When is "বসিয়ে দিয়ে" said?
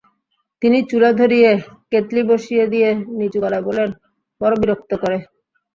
2.29-2.89